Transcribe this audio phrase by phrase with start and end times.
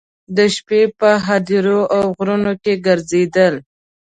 [0.35, 3.55] د شپې په هدیرو او غرونو کې ګرځېدل.